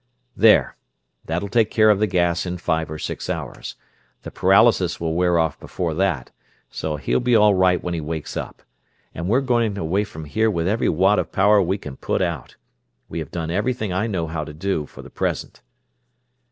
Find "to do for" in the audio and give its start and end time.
14.43-15.03